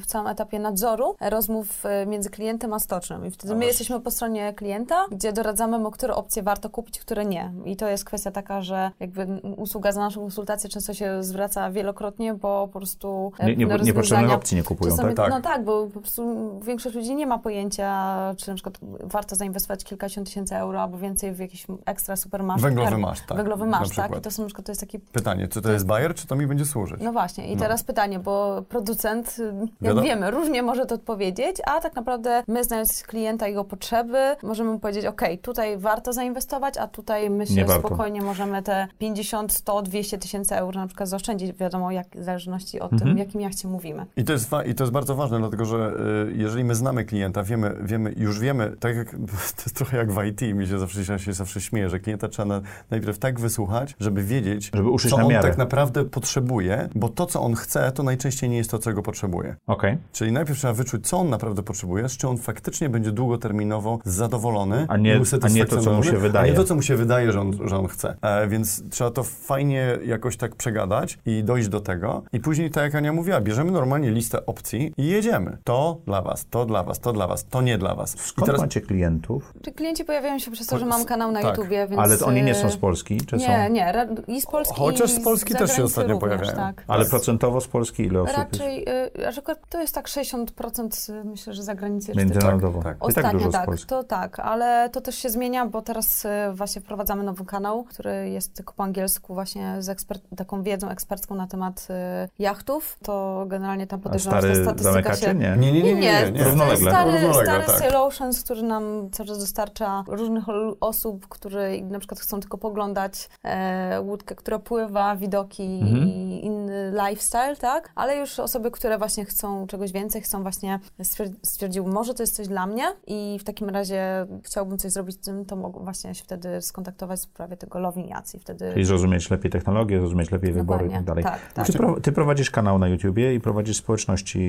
w 0.00 0.06
całym 0.06 0.26
etapie 0.28 0.58
nadzoru 0.58 1.16
rozmów 1.20 1.86
e, 1.86 2.06
między 2.06 2.30
klientem 2.30 2.72
a 2.72 2.78
stocznią. 2.78 3.24
I 3.24 3.30
wtedy 3.30 3.54
my 3.54 3.64
jesteśmy 3.64 4.00
po 4.00 4.10
stronie 4.10 4.52
klienta, 4.54 5.06
gdzie 5.12 5.32
doradzamy 5.32 5.78
mu, 5.78 5.90
które 5.90 6.14
opcje 6.14 6.42
warto 6.42 6.70
kupić, 6.70 6.98
które 7.00 7.24
nie. 7.24 7.52
I 7.64 7.76
to 7.76 7.88
jest 7.88 8.04
kwestia 8.04 8.30
taka, 8.30 8.62
że 8.62 8.90
jakby 9.00 9.26
usługa 9.56 9.92
za 9.92 10.00
naszą 10.00 10.20
konsultację 10.20 10.70
często 10.70 10.94
się 10.94 11.22
zwraca 11.22 11.70
wielokrotnie, 11.70 12.34
bo 12.34 12.68
po 12.72 12.78
prostu 12.78 13.32
e, 13.38 13.56
Nie, 13.56 13.66
niepotrzebnych 13.76 13.96
rozwiązania- 14.30 14.34
opcji 14.34 14.56
nie 14.56 14.62
kupują, 14.62 14.90
Czasami, 14.96 15.14
tak? 15.14 15.30
No 15.30 15.40
tak, 15.40 15.64
bo 15.64 15.86
po 15.86 16.00
prostu 16.00 16.50
większość 16.62 16.96
ludzi 16.96 17.14
nie 17.14 17.26
ma 17.26 17.38
pojęcia, 17.38 18.16
czy 18.36 18.48
na 18.48 18.54
przykład 18.54 18.78
warto 19.00 19.36
zainwestować 19.36 19.84
kilkadziesiąt 19.84 20.26
tysięcy 20.28 20.56
euro 20.56 20.82
albo 20.82 20.98
więcej 20.98 21.32
w 21.32 21.38
jakiś 21.38 21.66
ekstra 21.86 22.16
supermarket. 22.16 22.62
Węglowy 22.64 22.98
maszt, 22.98 23.26
tak. 23.26 23.36
Węglowy 23.36 23.64
na 23.66 23.70
maszt, 23.70 23.94
tak? 23.94 24.04
przykład. 24.04 24.20
I 24.20 24.24
to 24.24 24.30
są 24.30 24.42
na 24.42 24.46
przykład 24.46 24.66
to 24.66 24.72
jest 24.72 24.80
taki 24.80 24.98
Pytanie, 24.98 25.48
czy 25.48 25.62
to 25.62 25.72
jest 25.72 25.86
bajer, 25.86 26.14
czy 26.14 26.26
to 26.26 26.36
mi 26.36 26.46
będzie 26.46 26.64
służyć? 26.64 27.00
no 27.00 27.12
właśnie, 27.12 27.48
i 27.48 27.54
No. 27.56 27.62
teraz 27.62 27.82
pytanie, 27.84 28.18
bo 28.18 28.62
producent, 28.68 29.36
y, 29.38 29.42
jak 29.42 29.94
Wiadomo- 29.94 30.02
wiemy, 30.06 30.30
różnie 30.30 30.62
może 30.62 30.86
to 30.86 30.94
odpowiedzieć, 30.94 31.56
a 31.66 31.80
tak 31.80 31.94
naprawdę 31.96 32.42
my 32.48 32.64
znając 32.64 33.02
klienta, 33.02 33.48
jego 33.48 33.64
potrzeby, 33.64 34.18
możemy 34.42 34.70
mu 34.70 34.78
powiedzieć, 34.78 35.04
ok, 35.06 35.22
tutaj 35.42 35.78
warto 35.78 36.12
zainwestować, 36.12 36.78
a 36.78 36.88
tutaj 36.88 37.30
my 37.30 37.46
się 37.46 37.66
spokojnie 37.78 38.22
możemy 38.22 38.62
te 38.62 38.88
50, 38.98 39.52
100, 39.52 39.82
200 39.82 40.18
tysięcy 40.18 40.56
euro 40.56 40.80
na 40.80 40.86
przykład 40.86 41.08
zaoszczędzić, 41.08 41.52
wiadomo, 41.52 41.90
jak, 41.90 42.06
w 42.16 42.24
zależności 42.24 42.80
od 42.80 42.92
Mhm. 42.92 43.10
tym, 43.10 43.18
jakim 43.18 43.40
jachcie 43.60 43.68
mówimy. 43.68 44.06
I 44.16 44.24
to, 44.24 44.32
jest 44.32 44.50
I 44.66 44.74
to 44.74 44.84
jest 44.84 44.92
bardzo 44.92 45.14
ważne, 45.14 45.38
dlatego 45.38 45.64
że 45.64 45.94
y, 46.28 46.32
jeżeli 46.36 46.64
my 46.64 46.74
znamy 46.74 47.04
klienta, 47.04 47.42
wiemy, 47.42 47.76
wiemy, 47.82 48.14
już 48.16 48.40
wiemy, 48.40 48.76
tak 48.80 48.96
jak, 48.96 49.10
to 49.56 49.62
jest 49.66 49.74
trochę 49.74 49.96
jak 49.96 50.12
w 50.12 50.24
IT, 50.24 50.40
mi 50.54 50.66
się 50.66 50.78
zawsze, 50.78 51.00
ja 51.12 51.18
się 51.18 51.32
zawsze 51.32 51.60
śmieję, 51.60 51.88
że 51.88 52.00
klienta 52.00 52.28
trzeba 52.28 52.46
na, 52.46 52.60
najpierw 52.90 53.18
tak 53.18 53.40
wysłuchać, 53.40 53.96
żeby 54.00 54.22
wiedzieć, 54.22 54.70
Żeby 54.74 54.90
uszyć 54.90 55.10
co 55.10 55.16
na 55.16 55.24
on 55.24 55.30
miarę. 55.30 55.48
tak 55.48 55.58
naprawdę 55.58 56.04
potrzebuje, 56.04 56.88
bo 56.94 57.08
to, 57.08 57.26
co 57.26 57.40
on 57.42 57.54
chce, 57.54 57.92
to 57.92 58.02
najczęściej 58.02 58.50
nie 58.50 58.56
jest 58.56 58.70
to, 58.70 58.78
czego 58.78 59.02
potrzebuje. 59.02 59.56
Okej. 59.66 59.98
Czyli 60.12 60.32
najpierw 60.32 60.58
trzeba 60.58 60.72
wyczuć, 60.74 61.06
co 61.08 61.18
on 61.18 61.30
naprawdę 61.30 61.62
potrzebuje, 61.62 62.08
z 62.08 62.16
czym 62.16 62.30
on 62.30 62.38
faktycznie 62.38 62.88
będzie 62.88 63.12
długoterminowo 63.12 63.98
zadowolony 64.04 64.86
A 64.88 64.96
nie- 64.96 65.20
a 65.42 65.48
nie 65.48 65.66
to, 65.66 65.80
co 65.80 65.92
mu 65.92 66.02
się 66.02 66.16
wydaje. 66.18 66.44
A 66.46 66.50
nie 66.50 66.56
to, 66.56 66.64
co 66.64 66.74
mu 66.74 66.82
się 66.82 66.96
wydaje, 66.96 67.32
że 67.32 67.40
on, 67.40 67.68
że 67.68 67.76
on 67.78 67.86
chce. 67.86 68.16
E, 68.22 68.48
więc 68.48 68.82
trzeba 68.90 69.10
to 69.10 69.22
fajnie 69.22 69.98
jakoś 70.04 70.36
tak 70.36 70.54
przegadać 70.54 71.18
i 71.26 71.44
dojść 71.44 71.68
do 71.68 71.80
tego. 71.80 72.22
I 72.32 72.40
później, 72.40 72.70
tak 72.70 72.84
jak 72.84 72.94
Ania 72.94 73.12
mówiła, 73.12 73.40
bierzemy 73.50 73.70
normalnie 73.70 74.10
listę 74.10 74.46
opcji 74.46 74.92
i 74.96 75.06
jedziemy. 75.06 75.58
To 75.64 75.96
dla 76.06 76.22
was, 76.22 76.46
to 76.50 76.64
dla 76.66 76.82
was, 76.82 77.00
to 77.00 77.12
dla 77.12 77.26
was, 77.26 77.44
to 77.44 77.62
nie 77.62 77.78
dla 77.78 77.94
was. 77.94 78.14
I 78.14 78.18
Skąd 78.18 78.58
macie 78.58 78.80
klientów? 78.80 79.54
Czy 79.62 79.72
klienci 79.72 80.04
pojawiają 80.04 80.38
się 80.38 80.50
przez 80.50 80.66
to, 80.66 80.78
że 80.78 80.86
mam 80.86 81.04
kanał 81.04 81.32
na 81.32 81.42
Tak, 81.42 81.56
YouTubie, 81.56 81.86
więc... 81.88 82.00
Ale 82.02 82.16
to 82.18 82.26
oni 82.26 82.42
nie 82.42 82.52
y, 82.52 82.54
są 82.54 82.70
z 82.70 82.76
Polski, 82.76 83.20
czy 83.20 83.36
Nie, 83.36 83.46
są? 83.66 83.72
nie, 83.72 83.92
ra- 83.92 84.06
i 84.28 84.40
z 84.40 84.46
Polski, 84.46 84.74
Chociaż 84.78 85.10
z 85.10 85.24
Polski 85.24 85.52
z 85.52 85.56
też 85.56 85.60
się 85.60 85.66
zagranicy 85.66 85.84
ostatnio 85.84 86.14
również, 86.18 86.38
pojawiają. 86.38 86.56
Tak. 86.74 86.84
Ale 86.88 87.04
procentowo 87.04 87.60
z 87.60 87.68
Polski 87.68 88.02
ile 88.02 88.22
osób 88.22 88.36
jest? 88.38 88.52
Raczej, 88.52 88.88
y, 89.28 89.38
akurat 89.38 89.58
to 89.68 89.80
jest 89.80 89.94
tak 89.94 90.08
60% 90.08 91.12
y, 91.20 91.24
myślę, 91.24 91.54
że 91.54 91.62
za 91.62 91.74
granicą. 91.74 92.06
reszty 92.12 92.24
Międzynarodowo. 92.24 92.82
Tak, 92.82 92.96
I 92.96 93.00
tak 93.00 93.08
Ostatnio 93.08 93.48
z 93.48 93.52
tak, 93.52 93.66
Polski. 93.66 93.86
to 93.86 94.04
tak, 94.04 94.40
ale 94.40 94.90
to 94.92 95.00
też 95.00 95.14
się 95.14 95.30
zmienia, 95.30 95.66
bo 95.66 95.82
teraz 95.82 96.24
y, 96.24 96.28
właśnie 96.52 96.80
wprowadzamy 96.82 97.22
nowy 97.22 97.44
kanał, 97.44 97.84
który 97.84 98.30
jest 98.30 98.54
tylko 98.54 98.74
po 98.74 98.82
angielsku 98.84 99.34
właśnie 99.34 99.76
z 99.78 99.88
ekspert, 99.88 100.22
taką 100.36 100.62
wiedzą 100.62 100.88
ekspercką 100.88 101.34
na 101.34 101.46
temat 101.46 101.88
y, 101.90 102.28
jachtów. 102.38 102.98
To 103.02 103.39
generalnie 103.46 103.86
tam 103.86 104.00
podejrzewam, 104.00 104.40
że 104.42 104.54
stary 104.54 104.58
ta 104.58 104.64
statystyka 104.64 104.92
zamykacie? 104.92 105.26
się... 105.26 105.34
Nie. 105.34 105.56
Nie, 105.56 105.72
nie, 105.72 105.82
nie, 105.82 105.94
nie, 105.94 106.00
nie. 106.00 106.30
nie. 106.32 106.44
Równolegle. 106.44 106.90
Stary, 106.90 107.10
Równolegle, 107.12 107.44
stary 107.44 107.64
tak. 107.66 107.78
Sail 107.78 107.96
Oceans, 107.96 108.44
który 108.44 108.62
nam 108.62 109.10
cały 109.12 109.26
czas 109.26 109.38
dostarcza 109.38 110.04
różnych 110.08 110.44
osób, 110.80 111.28
które 111.28 111.80
na 111.80 111.98
przykład 111.98 112.20
chcą 112.20 112.40
tylko 112.40 112.58
poglądać 112.58 113.28
e, 113.44 114.00
łódkę, 114.00 114.34
która 114.34 114.58
pływa, 114.58 115.16
widoki 115.16 115.62
Mhm. 115.82 116.08
i 116.08 116.40
inny 116.44 116.69
lifestyle, 117.08 117.56
tak? 117.56 117.92
Ale 117.94 118.16
już 118.16 118.38
osoby, 118.38 118.70
które 118.70 118.98
właśnie 118.98 119.24
chcą 119.24 119.66
czegoś 119.66 119.92
więcej, 119.92 120.22
chcą 120.22 120.42
właśnie 120.42 120.80
stwier- 121.02 121.32
stwierdził, 121.42 121.86
może 121.86 122.14
to 122.14 122.22
jest 122.22 122.36
coś 122.36 122.48
dla 122.48 122.66
mnie 122.66 122.84
i 123.06 123.38
w 123.40 123.44
takim 123.44 123.68
razie 123.68 124.26
chciałbym 124.44 124.78
coś 124.78 124.92
zrobić 124.92 125.16
z 125.16 125.20
tym, 125.20 125.44
to 125.44 125.56
mogą 125.56 125.84
właśnie 125.84 126.14
się 126.14 126.24
wtedy 126.24 126.62
skontaktować 126.62 127.18
w 127.18 127.22
sprawie 127.22 127.56
tego 127.56 127.78
lowiniacji. 127.78 128.40
Wtedy 128.40 128.72
Czyli 128.72 128.84
zrozumieć 128.84 129.30
lepiej 129.30 129.50
technologię, 129.50 129.98
zrozumieć 129.98 130.30
lepiej 130.30 130.52
wybory 130.52 130.86
i 130.86 130.90
tak 130.90 131.04
dalej. 131.04 131.24
Tak, 131.24 131.52
tak. 131.52 131.66
Ty, 131.66 131.72
pro, 131.72 132.00
ty 132.00 132.12
prowadzisz 132.12 132.50
kanał 132.50 132.78
na 132.78 132.88
YouTubie 132.88 133.34
i 133.34 133.40
prowadzisz 133.40 133.76
społeczności 133.76 134.40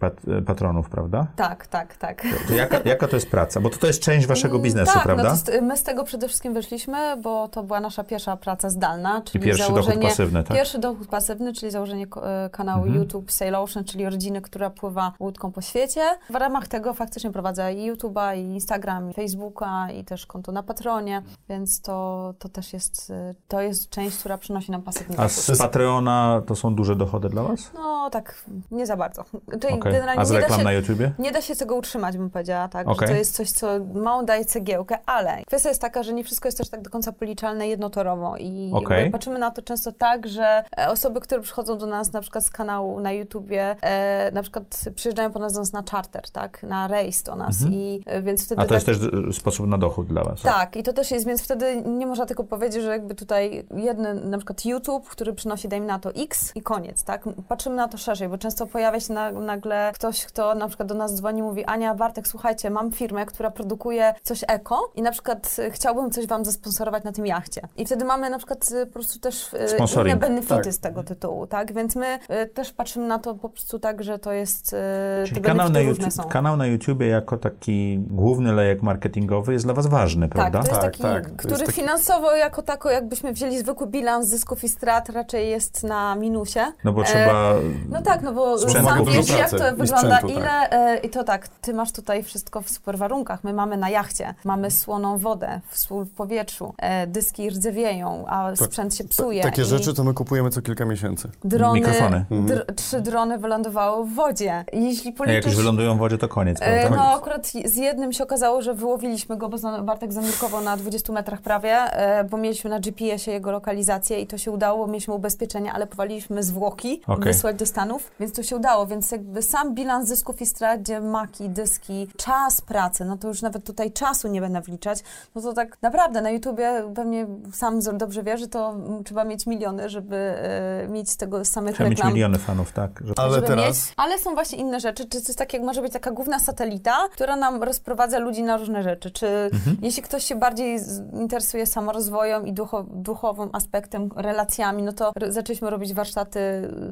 pat, 0.00 0.14
patronów, 0.46 0.88
prawda? 0.90 1.26
Tak, 1.36 1.66
tak, 1.66 1.96
tak. 1.96 2.22
To 2.48 2.54
jaka, 2.54 2.80
jaka 2.84 3.08
to 3.08 3.16
jest 3.16 3.30
praca? 3.30 3.60
Bo 3.60 3.70
to, 3.70 3.78
to 3.78 3.86
jest 3.86 4.02
część 4.02 4.26
waszego 4.26 4.54
Mm, 4.54 4.62
biznesu, 4.64 4.94
tak, 4.94 5.02
prawda? 5.02 5.34
No 5.46 5.52
to 5.52 5.62
my 5.62 5.76
z 5.76 5.82
tego 5.82 6.04
przede 6.04 6.28
wszystkim 6.28 6.54
wyszliśmy, 6.54 7.16
bo 7.22 7.48
to 7.48 7.62
była 7.62 7.80
nasza 7.80 8.04
pierwsza 8.04 8.36
praca 8.36 8.70
zdalna, 8.70 9.22
czyli 9.24 9.44
pierwszy 9.44 9.62
dochód 9.62 9.84
założenie, 9.84 10.08
pasywny, 10.08 10.44
tak? 10.44 10.56
Pierwszy 10.56 10.78
dochód 10.78 11.08
pasywny, 11.08 11.51
czyli 11.52 11.72
założenie 11.72 12.06
e, 12.22 12.50
kanału 12.52 12.82
Mhm. 12.84 13.02
YouTube 13.02 13.30
Sail 13.32 13.54
Ocean, 13.54 13.84
czyli 13.84 14.04
rodziny, 14.04 14.40
która 14.40 14.70
pływa 14.70 15.12
łódką 15.20 15.52
po 15.52 15.60
świecie. 15.60 16.00
W 16.30 16.34
ramach 16.34 16.68
tego 16.68 16.94
faktycznie 16.94 17.30
prowadzę 17.30 17.72
i 17.74 17.92
YouTube'a, 17.92 18.36
i 18.38 18.40
Instagram, 18.40 19.10
i 19.10 19.14
Facebooka, 19.14 19.90
i 19.90 20.04
też 20.04 20.26
konto 20.26 20.52
na 20.52 20.62
Patronie, 20.62 21.22
więc 21.48 21.80
to, 21.80 22.34
to 22.38 22.48
też 22.48 22.72
jest, 22.72 23.10
e, 23.10 23.34
to 23.48 23.60
jest 23.60 23.90
część, 23.90 24.18
która 24.18 24.38
przynosi 24.38 24.70
nam 24.72 24.82
pasywny 24.82 25.16
A 25.18 25.28
z 25.28 25.58
Patreona 25.58 26.42
to 26.46 26.56
są 26.56 26.74
duże 26.74 26.96
dochody 26.96 27.28
dla 27.28 27.42
was? 27.42 27.70
No 27.74 28.10
tak, 28.10 28.44
nie 28.70 28.86
za 28.86 28.96
bardzo. 28.96 29.24
Czyli 29.50 29.74
Okej. 29.74 29.92
generalnie 29.92 30.20
A 30.20 30.24
z 30.24 30.30
nie 30.30 30.36
da 30.36 30.40
reklam 30.40 30.58
się, 30.58 30.64
na 30.64 30.72
YouTubie? 30.72 31.12
nie 31.18 31.32
da 31.32 31.40
się 31.40 31.56
tego 31.56 31.76
utrzymać, 31.76 32.16
bym 32.16 32.30
powiedziała, 32.30 32.68
tak? 32.68 32.86
Że 33.00 33.06
to 33.06 33.12
jest 33.14 33.36
coś, 33.36 33.50
co 33.50 33.66
mało 33.94 34.22
daje 34.22 34.44
cegiełkę, 34.44 34.98
ale 35.06 35.42
kwestia 35.46 35.68
jest 35.68 35.80
taka, 35.80 36.02
że 36.02 36.12
nie 36.12 36.24
wszystko 36.24 36.48
jest 36.48 36.58
też 36.58 36.68
tak 36.70 36.82
do 36.82 36.90
końca 36.90 37.12
policzalne 37.12 37.68
jednotorowo 37.68 38.36
i 38.36 38.70
jakby 38.90 39.10
patrzymy 39.10 39.38
na 39.38 39.50
to 39.50 39.62
często 39.62 39.92
tak, 39.92 40.26
że 40.28 40.64
e, 40.78 40.90
osoby, 40.90 41.20
które 41.20 41.41
przychodzą 41.42 41.78
do 41.78 41.86
nas 41.86 42.12
na 42.12 42.20
przykład 42.20 42.44
z 42.44 42.50
kanału 42.50 43.00
na 43.00 43.12
YouTubie, 43.12 43.76
e, 43.82 44.30
na 44.32 44.42
przykład 44.42 44.64
przyjeżdżają 44.94 45.30
po 45.32 45.38
nas 45.38 45.72
na 45.72 45.82
charter, 45.90 46.30
tak? 46.30 46.62
Na 46.62 46.88
rejs 46.88 47.22
do 47.22 47.36
nas 47.36 47.56
i 47.70 48.02
e, 48.06 48.22
więc 48.22 48.46
wtedy 48.46 48.62
Mhm. 48.62 48.66
A 48.66 48.68
to 48.68 48.74
jest 48.74 49.02
tak, 49.02 49.10
też 49.10 49.20
e, 49.28 49.32
sposób 49.32 49.66
na 49.66 49.78
dochód 49.78 50.06
dla 50.06 50.24
was? 50.24 50.42
tak, 50.42 50.76
i 50.76 50.82
to 50.82 50.92
też 50.92 51.10
jest, 51.10 51.26
więc 51.26 51.42
wtedy 51.42 51.82
nie 51.86 52.06
można 52.06 52.26
tylko 52.26 52.44
powiedzieć, 52.44 52.82
że 52.82 52.88
jakby 52.90 53.14
tutaj 53.14 53.66
jeden, 53.76 54.30
na 54.30 54.38
przykład 54.38 54.64
YouTube, 54.64 55.08
który 55.08 55.32
przynosi, 55.32 55.68
dajmy 55.68 55.86
na 55.86 55.98
to 55.98 56.10
X 56.10 56.52
i 56.54 56.62
koniec, 56.62 57.04
tak? 57.04 57.24
Patrzymy 57.48 57.76
na 57.76 57.88
to 57.88 57.98
szerzej, 57.98 58.28
bo 58.28 58.38
często 58.38 58.66
pojawia 58.66 59.00
się 59.00 59.12
na, 59.12 59.32
nagle 59.32 59.90
ktoś, 59.94 60.24
kto 60.26 60.54
na 60.54 60.68
przykład 60.68 60.88
do 60.88 60.94
nas 60.94 61.14
dzwoni 61.14 61.42
mówi, 61.42 61.64
Ania, 61.64 61.94
Bartek, 61.94 62.28
słuchajcie, 62.28 62.70
mam 62.70 62.92
firmę, 62.92 63.26
która 63.26 63.50
produkuje 63.50 64.14
coś 64.22 64.44
eko 64.48 64.92
i 64.94 65.02
na 65.02 65.10
przykład 65.12 65.56
y, 65.58 65.70
chciałbym 65.70 66.10
coś 66.10 66.26
wam 66.26 66.44
zasponsorować 66.44 67.04
na 67.04 67.12
tym 67.12 67.26
jachcie. 67.26 67.60
I 67.76 67.86
wtedy 67.86 68.04
mamy 68.04 68.30
na 68.30 68.38
przykład 68.38 68.70
y, 68.70 68.86
po 68.86 68.92
prostu 68.92 69.18
też 69.18 69.50
Sponsoring. 69.66 70.16
inne 70.16 70.28
benefity 70.28 70.54
Tak. 70.64 70.72
z 70.72 70.78
tego 70.78 71.02
tytułu, 71.04 71.31
tak? 71.50 71.72
Więc 71.74 71.96
my 71.96 72.18
y, 72.42 72.46
też 72.46 72.72
patrzymy 72.72 73.06
na 73.06 73.18
to 73.18 73.34
po 73.34 73.48
prostu 73.48 73.78
tak, 73.78 74.04
że 74.04 74.18
to 74.18 74.32
jest, 74.32 74.72
y, 74.72 75.28
Czyli 75.28 75.40
kanał 75.40 75.68
na, 75.70 75.80
YouTube, 75.80 76.12
są. 76.12 76.24
kanał 76.24 76.56
na 76.56 76.66
YouTubie 76.66 77.06
jako 77.06 77.36
taki 77.36 77.98
główny 77.98 78.52
lejek 78.52 78.82
marketingowy 78.82 79.52
jest 79.52 79.64
dla 79.64 79.74
was 79.74 79.86
ważny, 79.86 80.28
prawda? 80.28 80.58
Tak, 80.58 80.68
to 80.68 80.70
jest 80.70 80.82
Tak, 80.82 80.92
taki, 80.92 81.02
tak. 81.02 81.30
To 81.30 81.36
który 81.36 81.50
jest 81.52 81.66
taki- 81.66 81.80
finansowo 81.80 82.36
jako 82.36 82.62
tako, 82.62 82.90
jakbyśmy 82.90 83.32
wzięli 83.32 83.58
zwykły 83.58 83.86
bilans 83.86 84.26
zysków 84.26 84.64
i 84.64 84.68
strat, 84.68 85.08
raczej 85.08 85.50
jest 85.50 85.84
na 85.84 86.14
minusie. 86.16 86.60
No 86.84 86.92
bo 86.92 87.02
E, 87.02 87.04
trzeba... 87.04 87.54
No 87.88 88.02
tak, 88.02 88.22
no 88.22 88.32
bo 88.32 88.58
sam 88.58 89.04
wiesz, 89.04 89.28
jak 89.28 89.50
to 89.50 89.56
wygląda, 89.76 90.16
sprzętu, 90.16 90.28
ile... 90.28 90.70
E, 90.70 90.98
I 90.98 91.10
to 91.10 91.24
tak, 91.24 91.48
ty 91.48 91.74
masz 91.74 91.92
tutaj 91.92 92.22
wszystko 92.22 92.60
w 92.60 92.70
super 92.70 92.98
warunkach. 92.98 93.44
My 93.44 93.52
mamy 93.52 93.76
na 93.76 93.90
jachcie, 93.90 94.34
mamy 94.44 94.70
słoną 94.70 95.18
wodę 95.18 95.60
w, 95.68 95.78
sól 95.78 96.04
w 96.04 96.10
powietrzu, 96.10 96.74
e, 96.78 97.06
dyski 97.06 97.50
rdzewieją, 97.50 98.24
a 98.28 98.56
sprzęt 98.56 98.94
się 98.94 99.04
psuje. 99.04 99.42
Takie 99.42 99.62
i 99.62 99.64
rzeczy 99.64 99.94
to 99.94 100.04
my 100.04 100.14
kupujemy 100.14 100.50
co 100.50 100.62
kilka 100.62 100.84
miesięcy. 100.84 101.21
Drony, 101.44 101.80
Mikrofony. 101.80 102.24
Dr, 102.30 102.74
trzy 102.74 103.00
drony 103.00 103.38
wylądowały 103.38 104.06
w 104.06 104.14
wodzie. 104.14 104.64
Jeśli 104.72 105.08
A 105.08 105.10
jak 105.10 105.16
policzysz... 105.16 105.44
już 105.46 105.56
wylądują 105.56 105.96
w 105.96 105.98
wodzie, 105.98 106.18
to 106.18 106.28
koniec, 106.28 106.58
E, 106.60 106.80
prawda? 106.80 106.96
No 106.96 107.16
akurat 107.16 107.46
z 107.64 107.76
jednym 107.76 108.12
się 108.12 108.24
okazało, 108.24 108.62
że 108.62 108.74
wyłowiliśmy 108.74 109.36
go, 109.36 109.48
bo 109.48 109.82
Bartek 109.82 110.12
zanurkował 110.12 110.60
na 110.60 110.76
20 110.76 111.12
metrach 111.12 111.40
prawie, 111.40 111.76
e, 111.76 112.24
bo 112.24 112.36
mieliśmy 112.36 112.70
na 112.70 112.80
GPS-ie 112.80 113.34
jego 113.34 113.52
lokalizację 113.52 114.20
i 114.20 114.26
to 114.26 114.38
się 114.38 114.50
udało, 114.50 114.86
mieliśmy 114.86 115.14
ubezpieczenia, 115.14 115.72
ale 115.72 115.86
powaliliśmy 115.86 116.42
zwłoki 116.42 117.02
Okej. 117.06 117.24
wysłać 117.32 117.56
do 117.56 117.66
Stanów, 117.66 118.10
więc 118.20 118.32
to 118.32 118.42
się 118.42 118.56
udało, 118.56 118.86
więc 118.86 119.12
jakby 119.12 119.42
sam 119.42 119.74
bilans 119.74 120.08
zysków 120.08 120.40
i 120.40 120.46
strat, 120.46 120.80
gdzie 120.80 121.00
maki, 121.00 121.50
dyski, 121.50 122.08
czas 122.16 122.60
pracy, 122.60 123.04
no 123.04 123.16
to 123.16 123.28
już 123.28 123.42
nawet 123.42 123.64
tutaj 123.64 123.92
czasu 123.92 124.28
nie 124.28 124.40
będę 124.40 124.60
wliczać, 124.60 124.98
no 125.34 125.42
to 125.42 125.52
tak 125.52 125.82
naprawdę 125.82 126.20
na 126.20 126.30
YouTubie 126.30 126.82
pewnie 126.94 127.26
sam 127.52 127.80
dobrze 127.92 128.22
wie, 128.22 128.38
że 128.38 128.48
to 128.48 128.74
trzeba 129.04 129.24
mieć 129.24 129.46
miliony, 129.46 129.88
żeby 129.88 130.16
e, 130.16 130.88
mieć 130.88 131.11
z 131.12 131.16
tego 131.16 131.44
samych 131.44 131.74
Trzeba 131.74 131.90
mieć 131.90 131.98
reklam. 131.98 132.12
miliony 132.12 132.38
fanów, 132.38 132.72
tak? 132.72 133.00
Że... 133.04 133.12
Ale 133.16 133.34
żeby 133.34 133.46
teraz... 133.46 133.66
Mieć, 133.86 133.94
ale 133.96 134.18
są 134.18 134.34
właśnie 134.34 134.58
inne 134.58 134.80
rzeczy. 134.80 135.08
Czy 135.08 135.20
coś 135.20 135.36
takiego 135.36 135.62
jak 135.62 135.66
może 135.66 135.82
być 135.82 135.92
taka 135.92 136.10
główna 136.10 136.38
satelita, 136.38 136.96
która 137.12 137.36
nam 137.36 137.62
rozprowadza 137.62 138.18
ludzi 138.18 138.42
na 138.42 138.56
różne 138.56 138.82
rzeczy. 138.82 139.10
Czy 139.10 139.26
Mhm. 139.52 139.76
jeśli 139.82 140.02
ktoś 140.02 140.24
się 140.24 140.34
bardziej 140.36 140.78
interesuje 141.20 141.66
samorozwojem 141.66 142.46
i 142.46 142.52
ducho, 142.52 142.82
duchowym 142.90 143.48
aspektem, 143.52 144.08
relacjami, 144.16 144.82
no 144.82 144.92
to 144.92 145.12
zaczęliśmy 145.28 145.70
robić 145.70 145.94
warsztaty 145.94 146.40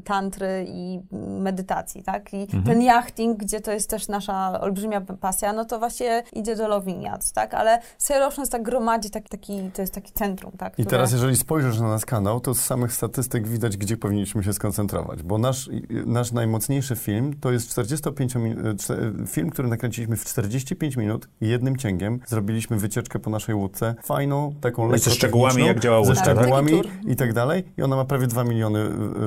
tantry 0.05 0.67
i 0.69 1.01
medytacji, 1.41 2.03
tak? 2.03 2.35
I 2.35 2.43
Mhm. 2.43 2.63
ten 2.65 2.83
yachting, 2.83 3.39
gdzie 3.39 3.61
to 3.61 3.73
jest 3.73 3.91
też 3.91 4.09
nasza 4.09 4.61
olbrzymia 4.61 5.01
pasja, 5.01 5.53
no 5.53 5.65
to 5.65 5.79
właśnie 5.79 6.23
idzie 6.33 6.57
do 6.57 6.69
Loving 6.69 7.03
Yachts, 7.03 7.33
tak? 7.33 7.55
Ale 7.55 7.79
Sail 7.99 8.23
Oceans 8.23 8.51
tak 8.51 8.63
gromadzi 8.63 9.11
taki, 9.11 9.29
taki, 9.29 9.71
to 9.75 9.83
jest 9.83 9.95
taki 9.95 10.13
centrum, 10.13 10.53
tak? 10.59 10.73
I 10.73 10.73
które- 10.73 10.91
teraz, 10.91 11.13
jeżeli 11.13 11.37
spojrzysz 11.37 11.81
na 11.81 11.89
nasz 11.89 12.05
kanał, 12.05 12.41
to 12.41 12.55
z 12.55 12.61
samych 12.61 12.93
statystyk 12.93 13.49
widać, 13.49 13.77
gdzie 13.77 13.97
powinniśmy 14.11 14.45
się 14.45 14.53
skoncentrować. 14.53 15.23
Bo 15.23 15.39
nasz, 15.39 15.71
nasz 16.07 16.33
najmocniejszy 16.33 16.97
film 16.97 17.35
to 17.41 17.53
jest 17.53 17.71
45 17.71 18.35
min- 18.35 18.57
czte- 18.77 19.27
film, 19.27 19.51
który 19.51 19.69
nakręciliśmy 19.69 20.17
w 20.17 20.25
45 20.25 20.97
minut 20.97 21.29
jednym 21.41 21.77
cięgiem. 21.77 22.21
Zrobiliśmy 22.27 22.77
wycieczkę 22.77 23.19
po 23.19 23.31
naszej 23.31 23.55
łódce. 23.55 23.95
Fajną, 24.05 24.55
taką 24.61 24.87
Ze 24.87 24.93
lekko 24.93 25.11
szczegółami, 25.11 25.51
techniczną, 25.55 25.69
jak 25.69 25.81
działa 25.81 26.05
Ze 26.05 26.11
łódka, 26.11 26.25
tak? 26.25 26.37
szczegółami 26.37 26.73
i 27.07 27.17
tak 27.17 27.33
dalej. 27.33 27.65
I 27.79 27.83
ona 27.83 27.97
ma 27.97 28.05
prawie 28.05 28.27
2 28.27 28.45
miliony 28.45 28.79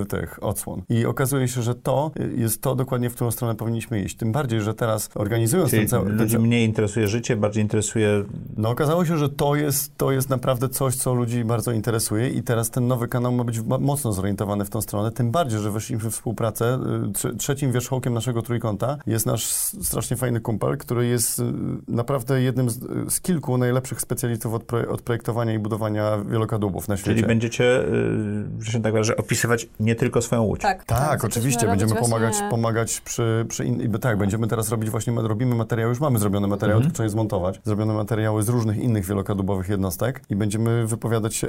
y, 0.01 0.05
tych 0.05 0.43
odsłon. 0.43 0.81
I 0.89 1.05
okazuje 1.05 1.47
się, 1.47 1.61
że 1.61 1.75
to 1.75 2.11
jest 2.37 2.61
to 2.61 2.75
dokładnie, 2.75 3.09
w 3.09 3.15
którą 3.15 3.31
stronę 3.31 3.55
powinniśmy 3.55 4.01
iść. 4.01 4.17
Tym 4.17 4.31
bardziej, 4.31 4.61
że 4.61 4.73
teraz 4.73 5.09
organizując 5.15 5.69
Czyli 5.69 5.81
ten 5.81 5.89
cały... 5.89 6.09
ludzi 6.11 6.39
mniej 6.39 6.65
interesuje 6.65 7.07
życie, 7.07 7.35
bardziej 7.35 7.63
interesuje... 7.63 8.23
no 8.57 8.69
okazało 8.69 9.05
się, 9.05 9.17
że 9.17 9.29
to 9.29 9.55
jest, 9.55 9.97
to 9.97 10.11
jest 10.11 10.29
naprawdę 10.29 10.69
coś, 10.69 10.95
co 10.95 11.13
ludzi 11.13 11.43
bardzo 11.45 11.71
interesuje 11.71 12.29
i 12.29 12.43
teraz 12.43 12.69
ten 12.69 12.87
nowy 12.87 13.07
kanał 13.07 13.31
ma 13.31 13.43
być 13.43 13.59
mocno 13.79 14.13
zorientowany 14.13 14.65
w 14.65 14.69
tą 14.73 14.81
stronę, 14.81 15.11
tym 15.11 15.31
bardziej, 15.31 15.59
że 15.59 15.71
weszliśmy 15.71 16.09
w 16.09 16.13
współpracę. 16.13 16.79
Y, 17.05 17.11
trze- 17.11 17.35
Trzecim 17.37 17.71
wierzchołkiem 17.71 18.13
naszego 18.13 18.41
trójkąta 18.41 18.97
jest 19.07 19.25
nasz 19.25 19.45
strasznie 19.81 20.17
fajny 20.17 20.39
kumpel, 20.39 20.77
który 20.77 21.05
jest 21.07 21.39
y, 21.39 21.43
naprawdę 21.87 22.41
jednym 22.41 22.69
z, 22.69 22.79
z 23.13 23.21
kilku 23.21 23.57
najlepszych 23.57 24.01
specjalistów 24.01 24.53
od, 24.53 24.63
proje- 24.63 24.87
od 24.89 25.01
projektowania 25.01 25.53
i 25.53 25.59
budowania 25.59 26.17
wielokadłubów 26.17 26.87
na 26.87 26.97
świecie. 26.97 27.15
Czyli 27.15 27.27
będziecie, 27.27 27.63
yy, 27.63 28.63
że 28.65 28.71
się 28.71 28.81
tak 28.81 28.91
wyrażę, 28.93 29.17
opisywać 29.17 29.67
nie 29.79 29.95
tylko 29.95 30.21
swoją 30.21 30.41
łódź. 30.41 30.61
Tak, 30.61 30.83
Tak, 30.83 30.99
zaczęliśmy 30.99 31.27
oczywiście. 31.27 31.67
Będziemy 31.67 31.91
właśnie- 31.91 32.07
pomagać, 32.07 32.35
pomagać 32.49 33.01
przy, 33.01 33.45
przy 33.49 33.65
in... 33.65 33.99
tak, 33.99 34.17
będziemy 34.17 34.47
teraz 34.47 34.69
robić 34.69 34.89
właśnie, 34.89 35.13
robimy 35.21 35.55
materiały, 35.55 35.89
już 35.89 35.99
mamy 35.99 36.19
zrobione 36.19 36.47
materiały, 36.47 36.77
Mhm. 36.77 36.83
tylko 36.91 36.95
trzeba 36.95 37.05
je 37.05 37.09
zmontować. 37.09 37.61
Zrobione 37.63 37.93
materiały 37.93 38.43
z 38.43 38.49
różnych 38.49 38.77
innych 38.77 39.05
wielokadłubowych 39.05 39.69
jednostek 39.69 40.21
i 40.29 40.35
będziemy 40.35 40.87
wypowiadać 40.87 41.35
się 41.35 41.47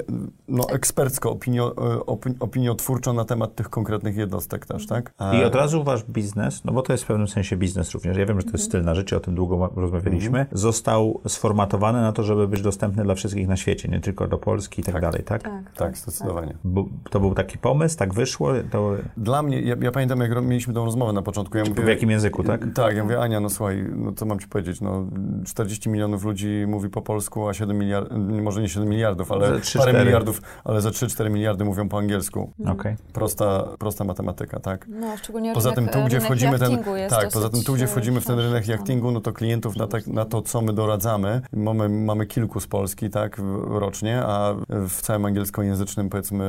no, 0.49 0.69
ekspercko, 0.71 1.31
opinio, 1.31 1.75
e, 1.95 2.07
opi, 2.07 2.31
opiniotwórczo 2.41 3.13
na 3.15 3.25
temat 3.25 3.55
tych 3.55 3.71
konkretnych 3.71 4.17
jednostek 4.17 4.67
też, 4.67 4.87
tak? 4.87 5.15
A- 5.19 5.35
I 5.35 5.45
od 5.45 5.55
razu 5.55 5.85
wasz 5.85 6.05
biznes, 6.05 6.65
no 6.65 6.73
bo 6.73 6.83
to 6.83 6.93
jest 6.93 7.05
w 7.05 7.07
pewnym 7.07 7.29
sensie 7.29 7.57
biznes 7.57 7.91
również, 7.93 8.17
ja 8.17 8.27
wiem, 8.27 8.41
że 8.41 8.47
to 8.47 8.53
jest 8.53 8.65
styl 8.65 8.85
na 8.85 8.95
życie, 8.95 9.17
o 9.17 9.21
tym 9.21 9.35
długo 9.35 9.57
ma- 9.59 9.69
rozmawialiśmy, 9.77 10.47
został 10.53 11.21
sformatowany 11.29 12.01
na 12.01 12.13
to, 12.13 12.23
żeby 12.23 12.49
być 12.49 12.63
dostępny 12.63 13.03
dla 13.03 13.15
wszystkich 13.15 13.49
na 13.49 13.57
świecie, 13.57 13.89
nie 13.89 14.01
tylko 14.01 14.29
do 14.29 14.39
Polski 14.39 14.81
i 14.81 14.85
tak, 14.85 14.93
Tak. 14.95 15.03
dalej, 15.03 15.23
tak? 15.23 15.43
Tak, 15.43 15.73
Tak, 15.77 15.97
zdecydowanie. 15.99 16.55
Bu- 16.65 16.89
To 17.11 17.21
był 17.21 17.35
taki 17.35 17.59
pomysł, 17.59 17.99
tak 17.99 18.15
wyszło, 18.15 18.51
to 18.71 18.95
Dla 19.17 19.43
mnie, 19.43 19.61
ja, 19.61 19.77
ja 19.81 19.93
pamiętam, 19.93 20.21
jak 20.21 20.45
mieliśmy 20.45 20.75
tą 20.75 20.85
rozmowę 20.85 21.13
na 21.13 21.23
początku. 21.23 21.59
Ja 21.59 21.65
mówię, 21.65 21.83
w 21.85 21.89
jakim 21.89 22.11
języku, 22.11 22.45
tak? 22.45 22.67
Tak, 22.75 22.97
ja 22.97 23.03
mówię, 23.03 23.21
Ania, 23.21 23.41
no 23.41 23.51
słuchaj, 23.51 23.85
no 23.97 24.13
co 24.13 24.27
mam 24.27 24.39
ci 24.39 24.49
powiedzieć, 24.49 24.81
no 24.81 25.07
40 25.47 25.89
milionów 25.91 26.25
ludzi 26.25 26.65
mówi 26.69 26.89
po 26.89 27.03
polsku, 27.03 27.49
a 27.49 27.55
7 27.55 27.79
miliardów, 27.79 28.19
może 28.43 28.61
nie 28.63 28.69
7 28.69 28.89
miliardów, 28.89 29.33
ale 29.33 29.49
Ze 29.55 29.61
trzy, 29.61 29.79
parę 29.79 29.91
cztery. 29.91 30.05
miliardów, 30.05 30.41
ale 30.65 30.81
za 30.81 30.91
3-4 30.91 31.31
miliardy 31.31 31.65
mówią 31.65 31.89
po 31.89 31.99
angielsku. 31.99 32.53
Okej. 32.67 32.94
Prosta, 33.13 33.69
prosta 33.79 34.05
matematyka, 34.05 34.61
tak? 34.61 34.87
No, 34.89 35.17
szczególnie 35.17 35.55
Poza 35.55 35.71
rynek, 35.71 35.93
tym 35.93 36.03
tu, 36.03 36.07
gdzie 36.09 36.21
wchodzimy 36.21 36.59
ten, 36.59 36.79
tak, 37.11 37.31
poza 37.33 37.49
tym 37.49 37.63
tu, 37.63 37.73
gdzie 37.73 37.85
dosyć, 37.85 37.91
wchodzimy 37.91 38.21
w 38.21 38.27
ten 38.27 38.39
e, 38.39 38.43
rynek 38.43 38.67
no. 38.67 38.73
jachtingu, 38.73 39.11
no 39.11 39.21
to 39.21 39.33
klientów 39.33 39.77
na, 39.77 39.87
tak, 39.87 40.07
na 40.07 40.25
to, 40.25 40.43
co 40.43 40.61
my 40.61 40.73
doradzamy, 40.73 41.41
mamy, 41.53 41.89
mamy 41.89 42.27
kilku 42.27 42.61
z 42.61 42.67
Polski, 42.67 43.11
tak, 43.11 43.41
rocznie, 43.65 44.23
a 44.23 44.55
w 44.69 45.01
całym 45.03 45.25
angielskojęzycznym, 45.25 46.09
powiedzmy, 46.09 46.45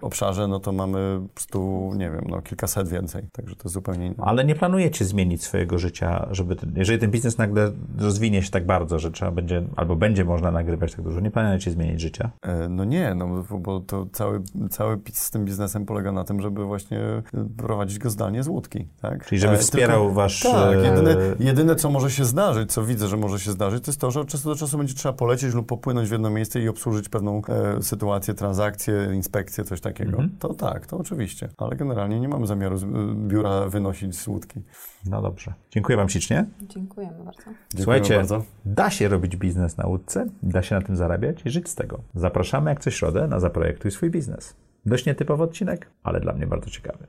y, 0.00 0.04
obszarze, 0.04 0.48
no 0.48 0.60
to 0.60 0.72
mamy 0.72 1.20
po 1.28 1.34
prostu, 1.34 1.92
nie 1.96 2.10
wiem, 2.10 2.24
no 2.28 2.42
kilkaset 2.42 2.88
więcej, 2.88 3.22
także 3.32 3.56
to 3.56 3.68
zupełnie 3.68 4.06
inne. 4.06 4.16
Ale 4.18 4.44
nie 4.44 4.54
planujecie 4.54 5.04
zmienić 5.04 5.44
swojego 5.44 5.78
życia, 5.78 6.28
żeby, 6.30 6.56
ten, 6.56 6.72
jeżeli 6.76 6.98
ten 6.98 7.10
biznes 7.10 7.38
nagle 7.38 7.72
rozwinie 7.98 8.42
się 8.42 8.50
tak 8.50 8.66
bardzo, 8.66 8.98
że 8.98 9.10
trzeba 9.10 9.30
będzie, 9.30 9.62
albo 9.76 9.96
będzie 9.96 10.24
można 10.24 10.50
nagrywać 10.50 10.92
tak 10.92 11.04
dużo, 11.04 11.20
nie 11.20 11.30
planujecie 11.30 11.70
zmienić 11.70 12.00
życia? 12.00 12.30
E, 12.42 12.68
No 12.68 12.84
nie, 12.84 13.14
no 13.14 13.44
bo- 13.50 13.80
to 13.80 14.06
cały, 14.12 14.42
cały 14.70 14.98
z 15.12 15.30
tym 15.30 15.37
biznesem 15.44 15.86
polega 15.86 16.12
na 16.12 16.24
tym, 16.24 16.40
żeby 16.40 16.64
właśnie 16.64 17.00
e, 17.00 17.22
prowadzić 17.56 17.98
go 17.98 18.10
zdalnie 18.10 18.42
z 18.42 18.48
łódki, 18.48 18.88
tak? 19.02 19.26
Czyli 19.26 19.40
żeby 19.40 19.54
E, 19.54 19.58
wspierał 19.58 20.00
tylko- 20.00 20.14
wasz... 20.14 20.40
Tak, 20.42 20.74
e, 20.76 20.84
jedyne, 20.84 21.16
jedyne 21.40 21.76
co 21.76 21.90
może 21.90 22.10
się 22.10 22.24
zdarzyć, 22.24 22.72
co 22.72 22.84
widzę, 22.84 23.08
że 23.08 23.16
może 23.16 23.40
się 23.40 23.50
zdarzyć, 23.50 23.84
to 23.84 23.90
jest 23.90 24.00
to, 24.00 24.10
że 24.10 24.20
od 24.20 24.28
czasu 24.28 24.48
do 24.48 24.56
czasu 24.56 24.78
będzie 24.78 24.94
trzeba 24.94 25.12
polecieć 25.12 25.54
lub 25.54 25.66
popłynąć 25.66 26.08
w 26.08 26.12
jedno 26.12 26.30
miejsce 26.30 26.60
i 26.60 26.68
obsłużyć 26.68 27.08
pewną 27.08 27.42
e, 27.48 27.82
sytuację, 27.82 28.34
transakcję, 28.34 29.08
inspekcję, 29.14 29.64
coś 29.64 29.80
takiego. 29.80 30.10
Mhm. 30.10 30.30
To 30.38 30.54
tak, 30.54 30.86
to 30.86 30.98
oczywiście, 30.98 31.48
ale 31.58 31.76
generalnie 31.76 32.20
nie 32.20 32.28
mamy 32.28 32.46
zamiaru 32.46 32.76
z, 32.76 32.84
biura 33.28 33.68
wynosić 33.68 34.16
z 34.18 34.28
łódki. 34.28 34.60
No 35.06 35.22
dobrze. 35.22 35.54
Dziękuję 35.70 35.96
wam 35.96 36.08
ślicznie. 36.08 36.44
Dziękujemy 36.68 37.12
bardzo. 37.24 37.40
Dziękujemy 37.40 37.82
Słuchajcie, 37.84 38.16
bardzo. 38.16 38.42
da 38.64 38.90
się 38.90 39.08
robić 39.08 39.36
biznes 39.36 39.76
na 39.76 39.86
łódce, 39.86 40.26
da 40.42 40.62
się 40.62 40.74
na 40.74 40.82
tym 40.82 40.96
zarabiać 40.96 41.36
i 41.46 41.50
żyć 41.50 41.68
z 41.68 41.74
tego. 41.74 42.00
Zapraszamy 42.14 42.70
jak 42.70 42.80
co 42.80 42.90
środę 42.90 43.26
na 43.28 43.40
Zaprojektuj 43.40 43.90
swój 43.90 44.10
biznes. 44.10 44.54
Dość 44.88 45.06
nietypowy 45.06 45.42
odcinek, 45.42 45.90
ale 46.02 46.20
dla 46.20 46.32
mnie 46.32 46.46
bardzo 46.46 46.70
ciekawy. 46.70 47.06